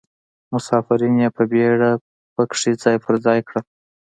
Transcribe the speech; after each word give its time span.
مسافرین 0.53 1.13
یې 1.23 1.29
په 1.35 1.43
بیړه 1.51 1.91
په 2.35 2.41
کې 2.51 2.71
ځای 2.83 2.97
پر 3.05 3.13
ځای 3.25 3.39
کړل. 3.47 3.63